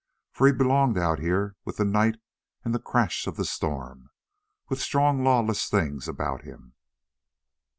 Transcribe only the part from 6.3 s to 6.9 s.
him.